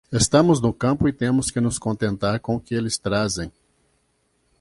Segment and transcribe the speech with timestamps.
[0.11, 3.51] Estamos no campo e temos que nos contentar com o que eles trazem.